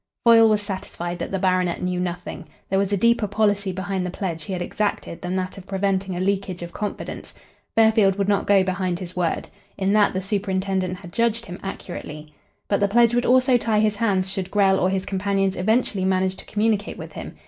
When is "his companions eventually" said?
14.89-16.03